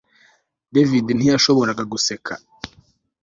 David 0.73 1.07
ntiyashoboraga 1.13 1.83
guseka 1.93 2.33